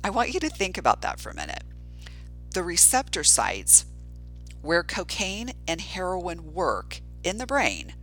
I 0.03 0.11
want 0.11 0.35
you 0.35 0.41
to 0.41 0.49
think 0.49 0.77
about 0.77 1.03
that 1.03 1.21
for 1.21 1.31
a 1.31 1.35
minute. 1.35 1.63
The 2.53 2.65
receptor 2.65 3.23
sites 3.23 3.85
where 4.63 4.83
cocaine 4.83 5.53
and 5.69 5.81
heroin 5.81 6.53
work 6.55 7.01
in 7.23 7.39
the 7.39 7.47
brain 7.47 7.95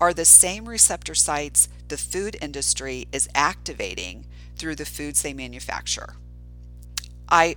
are 0.00 0.12
the 0.12 0.24
same 0.24 0.68
receptor 0.68 1.14
sites 1.14 1.68
the 1.88 1.98
food 1.98 2.36
industry 2.40 3.06
is 3.12 3.28
activating 3.34 4.26
through 4.56 4.76
the 4.76 4.84
foods 4.84 5.22
they 5.22 5.34
manufacture. 5.34 6.14
I 7.28 7.56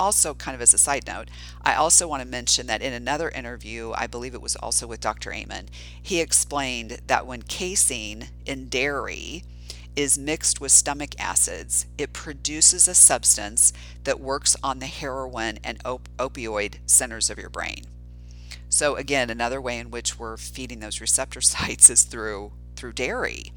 also, 0.00 0.32
kind 0.32 0.54
of 0.54 0.62
as 0.62 0.72
a 0.72 0.78
side 0.78 1.06
note, 1.06 1.28
I 1.62 1.74
also 1.74 2.08
want 2.08 2.22
to 2.22 2.28
mention 2.28 2.66
that 2.66 2.80
in 2.80 2.94
another 2.94 3.28
interview, 3.28 3.92
I 3.94 4.06
believe 4.06 4.34
it 4.34 4.40
was 4.40 4.56
also 4.56 4.86
with 4.86 5.00
Dr. 5.00 5.30
Amen, 5.32 5.66
he 6.02 6.20
explained 6.20 7.02
that 7.06 7.26
when 7.26 7.42
casein 7.42 8.30
in 8.46 8.70
dairy 8.70 9.44
is 9.94 10.18
mixed 10.18 10.58
with 10.58 10.72
stomach 10.72 11.10
acids, 11.18 11.84
it 11.98 12.14
produces 12.14 12.88
a 12.88 12.94
substance 12.94 13.74
that 14.04 14.18
works 14.18 14.56
on 14.62 14.78
the 14.78 14.86
heroin 14.86 15.58
and 15.62 15.78
op- 15.84 16.08
opioid 16.18 16.76
centers 16.86 17.28
of 17.28 17.38
your 17.38 17.50
brain. 17.50 17.84
So 18.70 18.96
again, 18.96 19.28
another 19.28 19.60
way 19.60 19.78
in 19.78 19.90
which 19.90 20.18
we're 20.18 20.38
feeding 20.38 20.80
those 20.80 21.02
receptor 21.02 21.40
sites 21.42 21.90
is 21.90 22.04
through 22.04 22.52
through 22.76 22.94
dairy. 22.94 23.52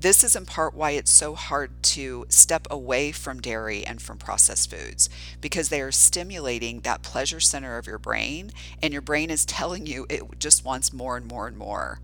This 0.00 0.24
is 0.24 0.34
in 0.34 0.46
part 0.46 0.72
why 0.72 0.92
it's 0.92 1.10
so 1.10 1.34
hard 1.34 1.82
to 1.82 2.24
step 2.30 2.66
away 2.70 3.12
from 3.12 3.38
dairy 3.38 3.84
and 3.84 4.00
from 4.00 4.16
processed 4.16 4.70
foods 4.70 5.10
because 5.42 5.68
they 5.68 5.82
are 5.82 5.92
stimulating 5.92 6.80
that 6.80 7.02
pleasure 7.02 7.38
center 7.38 7.76
of 7.76 7.86
your 7.86 7.98
brain, 7.98 8.50
and 8.82 8.94
your 8.94 9.02
brain 9.02 9.28
is 9.28 9.44
telling 9.44 9.84
you 9.84 10.06
it 10.08 10.22
just 10.38 10.64
wants 10.64 10.94
more 10.94 11.18
and 11.18 11.26
more 11.26 11.46
and 11.46 11.58
more. 11.58 12.00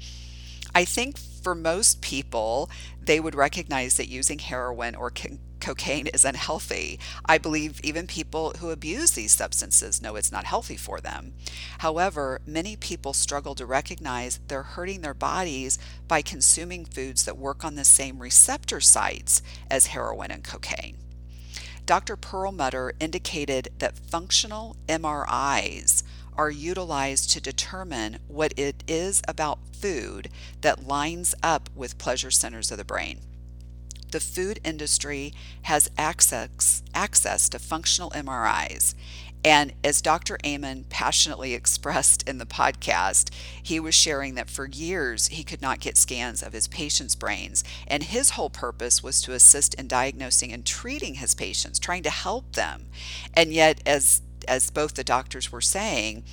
I 0.76 0.84
think 0.84 1.16
for 1.16 1.54
most 1.54 2.02
people, 2.02 2.68
they 3.00 3.18
would 3.18 3.34
recognize 3.34 3.96
that 3.96 4.10
using 4.10 4.38
heroin 4.38 4.94
or 4.94 5.10
cocaine 5.58 6.06
is 6.08 6.22
unhealthy. 6.22 7.00
I 7.24 7.38
believe 7.38 7.80
even 7.82 8.06
people 8.06 8.52
who 8.58 8.68
abuse 8.68 9.12
these 9.12 9.32
substances 9.32 10.02
know 10.02 10.16
it's 10.16 10.30
not 10.30 10.44
healthy 10.44 10.76
for 10.76 11.00
them. 11.00 11.32
However, 11.78 12.42
many 12.46 12.76
people 12.76 13.14
struggle 13.14 13.54
to 13.54 13.64
recognize 13.64 14.38
they're 14.48 14.64
hurting 14.64 15.00
their 15.00 15.14
bodies 15.14 15.78
by 16.08 16.20
consuming 16.20 16.84
foods 16.84 17.24
that 17.24 17.38
work 17.38 17.64
on 17.64 17.76
the 17.76 17.82
same 17.86 18.18
receptor 18.18 18.82
sites 18.82 19.40
as 19.70 19.86
heroin 19.86 20.30
and 20.30 20.44
cocaine. 20.44 20.98
Dr. 21.86 22.16
Perlmutter 22.16 22.92
indicated 23.00 23.70
that 23.78 23.96
functional 23.96 24.76
MRIs 24.88 26.02
are 26.36 26.50
utilized 26.50 27.30
to 27.30 27.40
determine 27.40 28.18
what 28.28 28.52
it 28.58 28.84
is 28.86 29.22
about 29.26 29.58
food 29.72 30.28
that 30.60 30.86
lines 30.86 31.34
up 31.42 31.68
with 31.74 31.98
pleasure 31.98 32.30
centers 32.30 32.70
of 32.70 32.78
the 32.78 32.84
brain 32.84 33.20
the 34.10 34.20
food 34.20 34.60
industry 34.64 35.32
has 35.62 35.90
access, 35.98 36.82
access 36.94 37.48
to 37.50 37.58
functional 37.58 38.10
MRIs. 38.10 38.94
And 39.44 39.74
as 39.84 40.02
Dr. 40.02 40.38
Amen 40.44 40.86
passionately 40.88 41.54
expressed 41.60 42.28
in 42.28 42.38
the 42.38 42.46
podcast, 42.46 43.30
he 43.62 43.78
was 43.78 43.94
sharing 43.94 44.34
that 44.34 44.50
for 44.50 44.66
years 44.66 45.28
he 45.28 45.44
could 45.44 45.62
not 45.62 45.80
get 45.80 45.96
scans 45.96 46.42
of 46.42 46.52
his 46.52 46.66
patients' 46.66 47.14
brains. 47.14 47.62
And 47.86 48.04
his 48.04 48.30
whole 48.30 48.50
purpose 48.50 49.02
was 49.02 49.20
to 49.22 49.34
assist 49.34 49.74
in 49.74 49.86
diagnosing 49.86 50.52
and 50.52 50.64
treating 50.64 51.16
his 51.16 51.34
patients, 51.34 51.78
trying 51.78 52.02
to 52.04 52.10
help 52.10 52.52
them. 52.54 52.86
And 53.34 53.52
yet, 53.52 53.80
as 53.86 54.22
as 54.48 54.70
both 54.70 54.94
the 54.94 55.04
doctors 55.04 55.50
were 55.50 55.60
saying, 55.60 56.24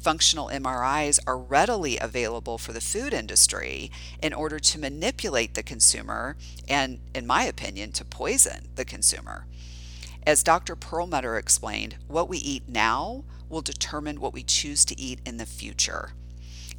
functional 0.00 0.48
MRIs 0.48 1.18
are 1.26 1.38
readily 1.38 1.98
available 1.98 2.58
for 2.58 2.72
the 2.72 2.80
food 2.80 3.12
industry 3.12 3.90
in 4.22 4.32
order 4.32 4.58
to 4.58 4.80
manipulate 4.80 5.54
the 5.54 5.62
consumer 5.62 6.36
and, 6.68 7.00
in 7.14 7.26
my 7.26 7.44
opinion, 7.44 7.92
to 7.92 8.04
poison 8.04 8.68
the 8.76 8.84
consumer. 8.84 9.46
As 10.26 10.42
Dr. 10.42 10.76
Perlmutter 10.76 11.36
explained, 11.36 11.96
what 12.08 12.28
we 12.28 12.38
eat 12.38 12.68
now 12.68 13.24
will 13.48 13.62
determine 13.62 14.20
what 14.20 14.32
we 14.32 14.42
choose 14.42 14.84
to 14.86 14.98
eat 14.98 15.20
in 15.26 15.36
the 15.36 15.46
future. 15.46 16.12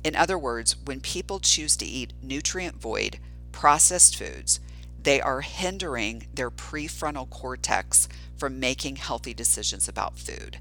In 0.03 0.15
other 0.15 0.37
words, 0.37 0.75
when 0.85 0.99
people 0.99 1.39
choose 1.39 1.75
to 1.77 1.85
eat 1.85 2.13
nutrient 2.21 2.81
void, 2.81 3.19
processed 3.51 4.15
foods, 4.15 4.59
they 5.03 5.19
are 5.21 5.41
hindering 5.41 6.27
their 6.33 6.51
prefrontal 6.51 7.29
cortex 7.29 8.07
from 8.37 8.59
making 8.59 8.95
healthy 8.97 9.33
decisions 9.33 9.87
about 9.87 10.17
food. 10.17 10.59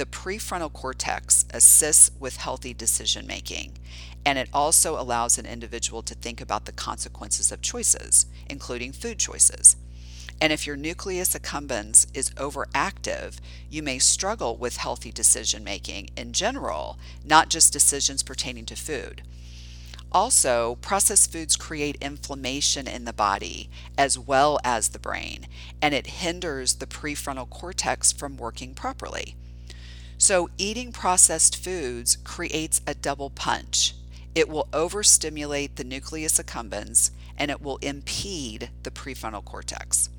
The 0.00 0.06
prefrontal 0.06 0.72
cortex 0.72 1.44
assists 1.52 2.10
with 2.18 2.38
healthy 2.38 2.72
decision 2.72 3.26
making, 3.26 3.76
and 4.24 4.38
it 4.38 4.48
also 4.50 4.98
allows 4.98 5.36
an 5.36 5.44
individual 5.44 6.02
to 6.04 6.14
think 6.14 6.40
about 6.40 6.64
the 6.64 6.72
consequences 6.72 7.52
of 7.52 7.60
choices, 7.60 8.24
including 8.48 8.92
food 8.92 9.18
choices. 9.18 9.76
And 10.40 10.54
if 10.54 10.66
your 10.66 10.76
nucleus 10.76 11.34
accumbens 11.34 12.06
is 12.14 12.30
overactive, 12.38 13.40
you 13.68 13.82
may 13.82 13.98
struggle 13.98 14.56
with 14.56 14.78
healthy 14.78 15.12
decision 15.12 15.62
making 15.62 16.08
in 16.16 16.32
general, 16.32 16.98
not 17.22 17.50
just 17.50 17.70
decisions 17.70 18.22
pertaining 18.22 18.64
to 18.64 18.76
food. 18.76 19.20
Also, 20.10 20.78
processed 20.80 21.30
foods 21.30 21.56
create 21.56 21.98
inflammation 22.00 22.88
in 22.88 23.04
the 23.04 23.12
body 23.12 23.68
as 23.98 24.18
well 24.18 24.58
as 24.64 24.88
the 24.88 24.98
brain, 24.98 25.46
and 25.82 25.92
it 25.92 26.06
hinders 26.06 26.76
the 26.76 26.86
prefrontal 26.86 27.50
cortex 27.50 28.12
from 28.12 28.38
working 28.38 28.72
properly. 28.72 29.36
So, 30.20 30.50
eating 30.58 30.92
processed 30.92 31.56
foods 31.56 32.18
creates 32.24 32.82
a 32.86 32.92
double 32.92 33.30
punch. 33.30 33.94
It 34.34 34.50
will 34.50 34.68
overstimulate 34.74 35.76
the 35.76 35.82
nucleus 35.82 36.38
accumbens 36.38 37.10
and 37.38 37.50
it 37.50 37.62
will 37.62 37.78
impede 37.78 38.68
the 38.82 38.90
prefrontal 38.90 39.42
cortex. 39.42 40.10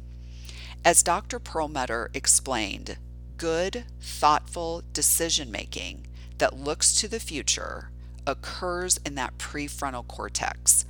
As 0.84 1.03
Dr. 1.03 1.38
Perlmutter 1.38 2.10
explained, 2.15 2.98
good, 3.38 3.84
thoughtful 4.01 4.81
decision 4.91 5.51
making 5.51 6.08
that 6.39 6.58
looks 6.58 6.96
to 6.96 7.08
the 7.08 7.20
future 7.20 7.91
occurs 8.25 9.00
in 9.05 9.13
that 9.13 9.38
prefrontal 9.38 10.08
cortex. 10.08 10.84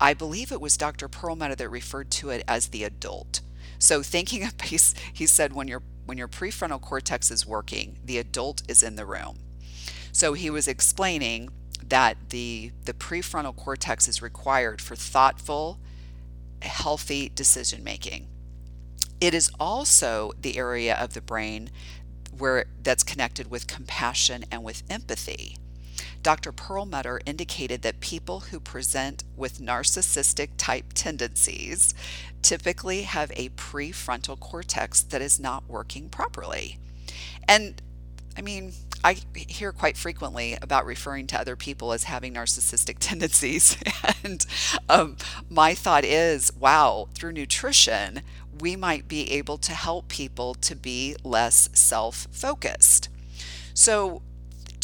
I 0.00 0.12
believe 0.12 0.50
it 0.50 0.60
was 0.60 0.76
Dr. 0.76 1.06
Perlmutter 1.06 1.54
that 1.54 1.68
referred 1.68 2.10
to 2.10 2.30
it 2.30 2.42
as 2.48 2.66
the 2.66 2.82
adult. 2.82 3.42
So, 3.78 4.02
thinking 4.02 4.42
of, 4.44 4.60
he 4.60 5.26
said, 5.26 5.52
when 5.52 5.68
you're 5.68 5.82
when 6.06 6.16
your 6.16 6.28
prefrontal 6.28 6.80
cortex 6.80 7.30
is 7.30 7.46
working, 7.46 7.98
the 8.04 8.18
adult 8.18 8.62
is 8.68 8.82
in 8.82 8.96
the 8.96 9.04
room. 9.04 9.38
So 10.12 10.32
he 10.32 10.48
was 10.48 10.66
explaining 10.66 11.50
that 11.86 12.30
the 12.30 12.72
the 12.84 12.94
prefrontal 12.94 13.54
cortex 13.54 14.08
is 14.08 14.22
required 14.22 14.80
for 14.80 14.96
thoughtful, 14.96 15.78
healthy 16.62 17.28
decision 17.28 17.84
making. 17.84 18.28
It 19.20 19.34
is 19.34 19.50
also 19.60 20.32
the 20.40 20.56
area 20.56 20.94
of 20.94 21.12
the 21.12 21.20
brain 21.20 21.70
where 22.36 22.66
that's 22.82 23.02
connected 23.02 23.50
with 23.50 23.66
compassion 23.66 24.44
and 24.50 24.62
with 24.62 24.82
empathy. 24.90 25.56
Dr. 26.22 26.52
Perlmutter 26.52 27.20
indicated 27.26 27.82
that 27.82 28.00
people 28.00 28.40
who 28.40 28.60
present 28.60 29.24
with 29.36 29.60
narcissistic 29.60 30.50
type 30.56 30.86
tendencies 30.94 31.94
typically 32.42 33.02
have 33.02 33.32
a 33.36 33.50
prefrontal 33.50 34.38
cortex 34.38 35.00
that 35.02 35.22
is 35.22 35.40
not 35.40 35.68
working 35.68 36.08
properly. 36.08 36.78
And 37.48 37.80
I 38.36 38.42
mean, 38.42 38.72
I 39.02 39.16
hear 39.34 39.72
quite 39.72 39.96
frequently 39.96 40.56
about 40.60 40.84
referring 40.84 41.26
to 41.28 41.40
other 41.40 41.56
people 41.56 41.92
as 41.92 42.04
having 42.04 42.34
narcissistic 42.34 42.96
tendencies. 43.00 43.76
and 44.24 44.44
um, 44.88 45.16
my 45.48 45.74
thought 45.74 46.04
is 46.04 46.52
wow, 46.54 47.08
through 47.14 47.32
nutrition, 47.32 48.22
we 48.60 48.76
might 48.76 49.08
be 49.08 49.30
able 49.32 49.58
to 49.58 49.72
help 49.72 50.08
people 50.08 50.54
to 50.54 50.74
be 50.74 51.16
less 51.22 51.68
self 51.72 52.26
focused. 52.30 53.08
So 53.74 54.22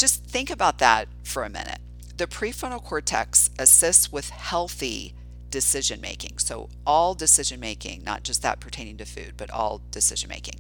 just 0.03 0.25
think 0.25 0.51
about 0.51 0.79
that 0.79 1.07
for 1.23 1.45
a 1.45 1.49
minute. 1.49 1.79
The 2.17 2.27
prefrontal 2.27 2.83
cortex 2.83 3.51
assists 3.57 4.11
with 4.11 4.31
healthy 4.31 5.15
decision 5.49 6.01
making. 6.01 6.39
So, 6.39 6.71
all 6.85 7.15
decision 7.15 7.61
making, 7.61 8.03
not 8.03 8.25
just 8.25 8.43
that 8.43 8.59
pertaining 8.59 8.97
to 8.97 9.05
food, 9.05 9.35
but 9.37 9.49
all 9.49 9.81
decision 9.93 10.29
making. 10.29 10.57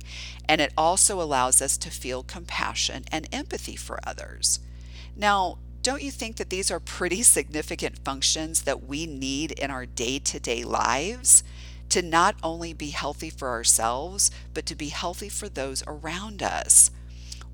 And 0.48 0.60
it 0.60 0.72
also 0.78 1.20
allows 1.20 1.60
us 1.60 1.76
to 1.78 1.90
feel 1.90 2.22
compassion 2.22 3.04
and 3.10 3.28
empathy 3.32 3.74
for 3.74 3.98
others. 4.06 4.60
Now, 5.16 5.58
don't 5.82 6.02
you 6.02 6.12
think 6.12 6.36
that 6.36 6.50
these 6.50 6.70
are 6.70 6.78
pretty 6.78 7.22
significant 7.38 7.98
functions 8.04 8.62
that 8.62 8.86
we 8.86 9.06
need 9.06 9.50
in 9.50 9.72
our 9.72 9.86
day 9.86 10.20
to 10.20 10.38
day 10.38 10.62
lives 10.62 11.42
to 11.88 12.00
not 12.00 12.36
only 12.44 12.72
be 12.72 12.90
healthy 12.90 13.28
for 13.28 13.48
ourselves, 13.48 14.30
but 14.54 14.66
to 14.66 14.76
be 14.76 14.90
healthy 14.90 15.28
for 15.28 15.48
those 15.48 15.82
around 15.88 16.44
us? 16.44 16.92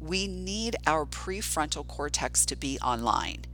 We 0.01 0.27
need 0.27 0.77
our 0.87 1.05
prefrontal 1.05 1.87
cortex 1.87 2.47
to 2.47 2.57
be 2.57 2.79
online 2.81 3.45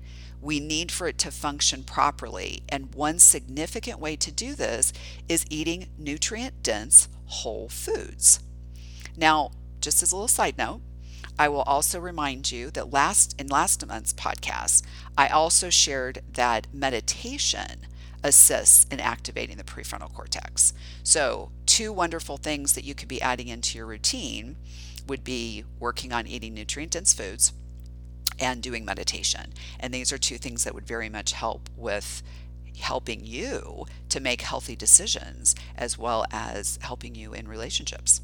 we 0.45 0.61
need 0.61 0.93
for 0.93 1.09
it 1.09 1.17
to 1.19 1.31
function 1.31 1.83
properly. 1.83 2.63
And 2.69 2.95
one 2.95 3.19
significant 3.19 3.99
way 3.99 4.15
to 4.17 4.31
do 4.31 4.55
this 4.55 4.93
is 5.29 5.47
eating 5.49 5.89
nutrient 5.99 6.63
dense 6.63 7.09
whole 7.27 7.69
foods. 7.69 8.41
Now, 9.17 9.53
just 9.81 10.03
as 10.03 10.13
a 10.13 10.17
little 10.17 10.29
side 10.29 10.59
note, 10.59 10.83
I 11.39 11.49
will 11.49 11.63
also 11.63 11.99
remind 11.99 12.53
you 12.53 12.71
that 12.73 12.93
last 12.93 13.35
in 13.41 13.49
last 13.49 13.85
month's 13.87 14.13
podcast, 14.13 14.83
I 15.17 15.29
also 15.29 15.71
shared 15.71 16.21
that 16.35 16.67
meditation 16.73 17.87
assists 18.23 18.85
in 18.91 19.01
activating 19.01 19.57
the 19.57 19.65
prefrontal 19.65 20.13
cortex. 20.13 20.73
So, 21.03 21.51
two 21.67 21.93
wonderful 21.93 22.37
things 22.37 22.75
that 22.75 22.85
you 22.85 22.95
could 22.95 23.09
be 23.09 23.21
adding 23.21 23.49
into 23.49 23.79
your 23.79 23.87
routine 23.87 24.57
would 25.07 25.25
be 25.25 25.65
working 25.79 26.13
on 26.13 26.27
eating 26.27 26.55
nutrient 26.55 26.93
dense 26.93 27.13
foods 27.13 27.53
and 28.39 28.63
doing 28.63 28.85
meditation. 28.85 29.53
And 29.79 29.93
these 29.93 30.13
are 30.13 30.19
two 30.19 30.39
things 30.39 30.65
that 30.65 30.75
would 30.75 30.87
very 30.87 31.09
much 31.09 31.33
help 31.33 31.69
with 31.77 32.23
helping 32.81 33.25
you 33.25 33.87
to 34.09 34.21
make 34.21 34.41
healthy 34.41 34.75
decisions 34.75 35.55
as 35.77 35.97
well 35.97 36.25
as 36.33 36.79
helping 36.83 37.15
you 37.15 37.33
in 37.33 37.47
relationships. 37.47 38.21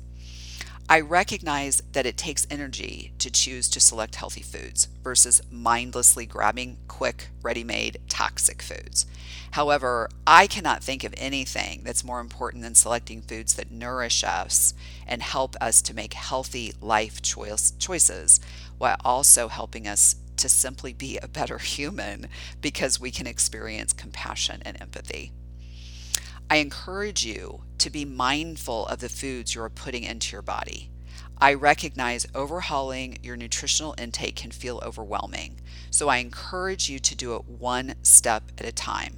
I 0.91 0.99
recognize 0.99 1.81
that 1.93 2.05
it 2.05 2.17
takes 2.17 2.49
energy 2.51 3.13
to 3.21 3.31
choose 3.31 3.69
to 3.69 3.79
select 3.79 4.17
healthy 4.17 4.43
foods 4.43 4.89
versus 5.05 5.41
mindlessly 5.49 6.27
grabbing 6.27 6.79
quick, 6.89 7.29
ready 7.43 7.63
made, 7.63 8.01
toxic 8.09 8.61
foods. 8.61 9.07
However, 9.53 10.11
I 10.27 10.49
cannot 10.49 10.83
think 10.83 11.05
of 11.05 11.15
anything 11.17 11.83
that's 11.85 12.03
more 12.03 12.19
important 12.19 12.65
than 12.65 12.75
selecting 12.75 13.23
foods 13.23 13.55
that 13.55 13.71
nourish 13.71 14.25
us 14.25 14.75
and 15.07 15.23
help 15.23 15.55
us 15.61 15.81
to 15.83 15.95
make 15.95 16.15
healthy 16.15 16.73
life 16.81 17.23
choice, 17.23 17.71
choices 17.79 18.41
while 18.79 18.97
also 19.05 19.47
helping 19.47 19.87
us 19.87 20.17
to 20.39 20.49
simply 20.49 20.93
be 20.93 21.19
a 21.19 21.29
better 21.29 21.59
human 21.77 22.27
because 22.61 22.99
we 22.99 23.13
can 23.13 23.29
experience 23.29 23.93
compassion 23.93 24.61
and 24.65 24.77
empathy. 24.83 25.31
I 26.53 26.57
encourage 26.57 27.25
you 27.25 27.63
to 27.79 27.91
be 27.91 28.05
mindful 28.05 28.89
of 28.89 28.99
the 28.99 29.09
foods 29.09 29.55
you 29.55 29.63
are 29.63 29.71
putting 29.71 30.03
into 30.03 30.33
your 30.33 30.43
body. 30.43 30.91
I 31.39 31.55
recognize 31.55 32.27
overhauling 32.35 33.19
your 33.23 33.37
nutritional 33.37 33.95
intake 33.97 34.35
can 34.35 34.51
feel 34.51 34.83
overwhelming, 34.85 35.61
so 35.93 36.09
I 36.09 36.17
encourage 36.17 36.91
you 36.91 36.99
to 36.99 37.15
do 37.15 37.37
it 37.37 37.47
one 37.47 37.95
step 38.03 38.51
at 38.59 38.67
a 38.67 38.73
time. 38.73 39.17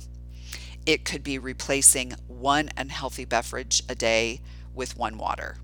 It 0.85 1.07
could 1.07 1.23
be 1.23 1.39
replacing 1.39 2.13
one 2.29 2.69
unhealthy 2.77 3.25
beverage 3.25 3.83
a 3.89 3.95
day 3.95 4.43
with 4.75 4.99
one 4.99 5.17
water. 5.17 5.57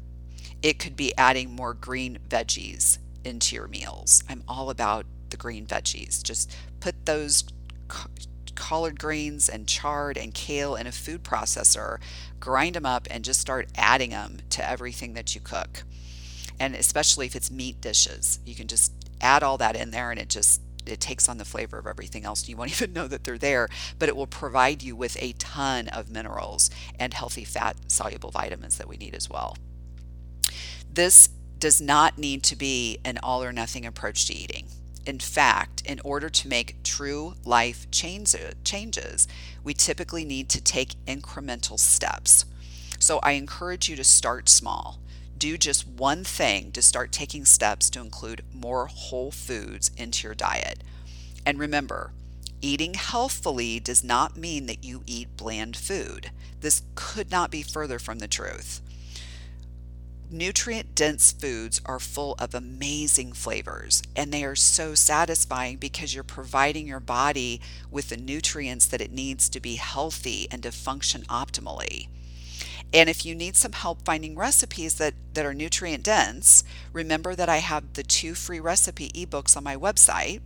It 0.63 0.79
could 0.79 0.97
be 0.97 1.15
adding 1.19 1.55
more 1.55 1.75
green 1.75 2.19
veggies 2.31 2.97
into 3.25 3.55
your 3.55 3.69
meals. 3.69 4.25
I'm 4.27 4.43
all 4.49 4.71
about 4.71 5.05
the 5.29 5.37
green 5.37 5.67
veggies. 5.67 6.23
Just 6.23 6.51
put 6.81 7.05
those 7.05 7.45
collard 8.69 8.99
greens 8.99 9.49
and 9.49 9.67
chard 9.67 10.19
and 10.19 10.35
kale 10.35 10.77
in 10.77 10.87
a 10.87 10.93
food 10.93 11.25
processor, 11.25 11.99
grind 12.39 12.75
them 12.75 12.85
up, 12.85 13.09
and 13.11 13.25
just 13.25 13.41
start 13.41 13.67
adding 13.77 14.11
them 14.11 14.37
to 14.51 14.71
everything 14.71 15.15
that 15.15 15.35
you 15.35 15.41
cook. 15.41 15.85
And 16.61 16.75
especially 16.75 17.25
if 17.25 17.35
it's 17.35 17.51
meat 17.51 17.81
dishes, 17.81 18.41
you 18.45 18.55
can 18.55 18.67
just 18.67 18.93
add 19.23 19.43
all 19.43 19.57
that 19.57 19.75
in 19.75 19.91
there 19.91 20.11
and 20.11 20.21
it 20.21 20.29
just 20.29 20.61
it 20.85 21.01
takes 21.01 21.31
on 21.31 21.39
the 21.39 21.47
flavor 21.47 21.79
of 21.79 21.87
everything 21.87 22.27
else. 22.27 22.47
You 22.47 22.59
won't 22.59 22.71
even 22.83 22.93
know 22.93 23.09
that 23.09 23.25
they're 23.25 23.39
there, 23.39 23.71
but 23.99 24.11
it 24.11 24.17
will 24.17 24.27
provide 24.27 24.83
you 24.83 24.95
with 24.95 25.17
a 25.19 25.33
ton 25.39 25.89
of 25.89 26.11
minerals 26.11 26.69
and 26.99 27.15
healthy 27.15 27.45
fat 27.45 27.75
soluble 27.87 28.31
vitamins 28.31 28.77
that 28.77 28.87
we 28.89 28.99
need 28.99 29.15
as 29.15 29.31
well. 29.31 29.57
This 30.93 31.31
does 31.59 31.81
not 31.81 32.19
need 32.19 32.43
to 32.43 32.55
be 32.57 32.99
an 33.03 33.19
all 33.23 33.43
or 33.43 33.51
nothing 33.51 33.87
approach 33.87 34.27
to 34.27 34.35
eating. 34.35 34.67
In 35.09 35.19
fact, 35.19 35.81
in 35.87 36.01
order 36.05 36.29
to 36.29 36.49
make 36.49 36.83
true 36.83 37.33
life 37.43 37.91
changes, 37.91 39.27
we 39.65 39.73
typically 39.73 40.23
need 40.23 40.51
to 40.51 40.61
take 40.61 41.03
incremental 41.07 41.79
steps. 41.79 42.45
So 42.99 43.19
I 43.23 43.33
encourage 43.33 43.89
you 43.89 43.97
to 43.97 44.05
start 44.05 44.51
small. 44.51 44.99
Do 45.39 45.57
just 45.57 45.89
one 45.89 46.25
thing 46.25 46.73
to 46.73 46.83
start 46.83 47.11
taking 47.11 47.47
steps 47.47 47.89
to 47.91 48.03
include 48.03 48.45
more 48.53 48.89
whole 48.89 49.31
foods 49.31 49.91
into 49.97 50.29
your 50.29 50.35
diet. 50.35 50.85
And 51.47 51.59
remember, 51.59 52.13
eating 52.61 52.93
healthfully 52.93 53.81
does 53.81 54.05
not 54.05 54.37
mean 54.37 54.67
that 54.67 54.85
you 54.85 55.05
eat 55.07 55.39
bland 55.39 55.75
food. 55.75 56.33
This 56.61 56.83
could 56.95 57.31
not 57.31 57.51
be 57.51 57.63
further 57.63 57.99
from 57.99 58.19
the 58.19 58.29
truth. 58.29 58.83
Nutrient 60.31 60.95
dense 60.95 61.33
foods 61.33 61.81
are 61.87 61.99
full 61.99 62.35
of 62.39 62.55
amazing 62.55 63.33
flavors 63.33 64.03
and 64.15 64.31
they 64.31 64.45
are 64.45 64.55
so 64.55 64.95
satisfying 64.95 65.79
because 65.79 66.15
you're 66.15 66.23
providing 66.23 66.87
your 66.87 67.01
body 67.01 67.63
with 67.91 68.11
the 68.11 68.17
nutrients 68.19 68.85
that 68.85 69.01
it 69.01 69.11
needs 69.11 69.49
to 69.49 69.59
be 69.59 69.77
healthy 69.77 70.47
and 70.51 70.63
to 70.65 70.71
function 70.71 71.23
optimally. 71.31 72.09
And 72.93 73.09
if 73.09 73.25
you 73.25 73.35
need 73.35 73.57
some 73.57 73.73
help 73.73 74.05
finding 74.05 74.37
recipes 74.37 74.97
that, 74.97 75.15
that 75.33 75.47
are 75.47 75.55
nutrient 75.55 76.05
dense, 76.05 76.63
remember 76.93 77.35
that 77.35 77.49
I 77.49 77.59
have 77.59 77.95
the 77.95 78.03
two 78.03 78.35
free 78.35 78.61
recipe 78.61 79.09
ebooks 79.11 79.57
on 79.57 79.65
my 79.65 79.77
website. 79.77 80.43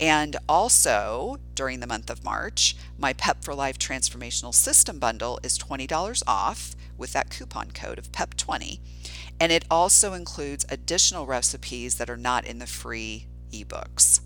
And 0.00 0.36
also, 0.48 1.38
during 1.54 1.80
the 1.80 1.86
month 1.86 2.08
of 2.08 2.24
March, 2.24 2.76
my 2.98 3.12
PEP 3.12 3.44
for 3.44 3.54
Life 3.54 3.78
Transformational 3.78 4.54
System 4.54 4.98
bundle 4.98 5.38
is 5.42 5.58
$20 5.58 6.22
off 6.26 6.74
with 6.96 7.12
that 7.12 7.30
coupon 7.30 7.72
code 7.72 7.98
of 7.98 8.10
PEP20. 8.12 8.78
And 9.40 9.52
it 9.52 9.64
also 9.70 10.14
includes 10.14 10.66
additional 10.68 11.26
recipes 11.26 11.96
that 11.96 12.10
are 12.10 12.16
not 12.16 12.44
in 12.44 12.58
the 12.58 12.66
free 12.66 13.26
ebooks. 13.52 14.20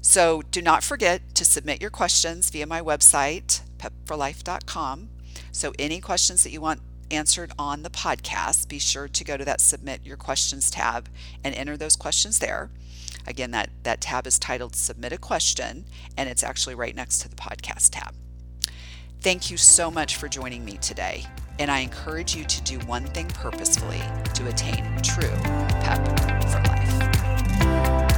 So 0.00 0.42
do 0.50 0.60
not 0.60 0.82
forget 0.82 1.34
to 1.36 1.44
submit 1.44 1.80
your 1.80 1.90
questions 1.90 2.50
via 2.50 2.66
my 2.66 2.80
website, 2.80 3.62
pepforlife.com. 3.78 5.08
So 5.52 5.72
any 5.78 6.00
questions 6.00 6.42
that 6.42 6.50
you 6.50 6.60
want 6.60 6.80
answered 7.10 7.52
on 7.58 7.82
the 7.82 7.90
podcast, 7.90 8.68
be 8.68 8.78
sure 8.78 9.06
to 9.06 9.24
go 9.24 9.36
to 9.36 9.44
that 9.44 9.60
submit 9.60 10.00
your 10.04 10.16
questions 10.16 10.70
tab 10.70 11.08
and 11.44 11.54
enter 11.54 11.76
those 11.76 11.94
questions 11.94 12.38
there. 12.38 12.70
Again, 13.26 13.50
that, 13.52 13.70
that 13.84 14.00
tab 14.00 14.26
is 14.26 14.38
titled 14.38 14.74
Submit 14.74 15.12
a 15.12 15.18
Question, 15.18 15.84
and 16.16 16.28
it's 16.28 16.42
actually 16.42 16.74
right 16.74 16.96
next 16.96 17.18
to 17.20 17.28
the 17.28 17.36
podcast 17.36 17.90
tab. 17.92 18.14
Thank 19.20 19.50
you 19.50 19.56
so 19.56 19.90
much 19.90 20.16
for 20.16 20.28
joining 20.28 20.64
me 20.64 20.78
today, 20.78 21.26
and 21.58 21.70
I 21.70 21.78
encourage 21.80 22.34
you 22.34 22.44
to 22.44 22.62
do 22.62 22.78
one 22.80 23.04
thing 23.04 23.28
purposefully 23.28 24.02
to 24.34 24.48
attain 24.48 24.84
true 25.02 25.36
pep 25.80 26.06
for 26.48 26.62
life. 26.68 28.11